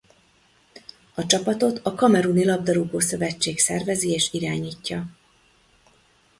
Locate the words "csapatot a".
1.25-1.93